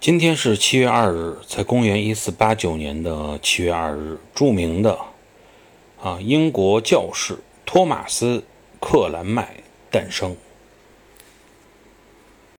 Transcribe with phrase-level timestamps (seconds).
[0.00, 4.96] 今天是七月二日，在公元一四八九年的七月二日，著名的
[6.00, 7.36] 啊英国教士
[7.66, 8.38] 托马斯·
[8.80, 9.56] 克兰麦
[9.90, 10.36] 诞生。